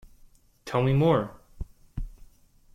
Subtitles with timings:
[0.65, 1.29] Tell me more.